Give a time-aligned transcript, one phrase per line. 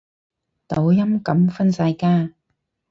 [0.67, 2.33] 抖音噉分晒家